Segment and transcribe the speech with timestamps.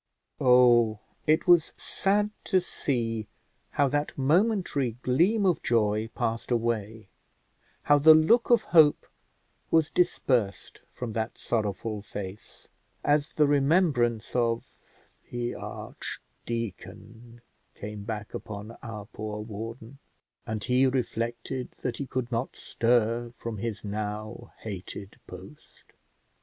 [0.39, 0.97] Oh,
[1.27, 3.27] it was sad to see
[3.69, 7.07] how that momentary gleam of joy passed away;
[7.83, 9.05] how the look of hope
[9.69, 12.67] was dispersed from that sorrowful face,
[13.03, 14.65] as the remembrance of
[15.29, 17.39] the archdeacon
[17.75, 19.99] came back upon our poor warden,
[20.47, 25.83] and he reflected that he could not stir from his now hated post.